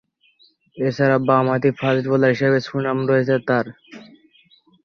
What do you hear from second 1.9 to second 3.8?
Bowler হিসেবে সুনাম রয়েছে তার।